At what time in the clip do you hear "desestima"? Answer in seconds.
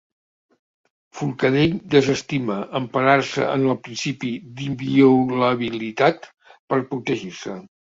1.97-2.57